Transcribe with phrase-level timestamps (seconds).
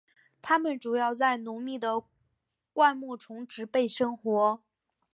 [0.41, 2.03] 它们主要在浓密的
[2.73, 4.63] 灌木丛植被生活。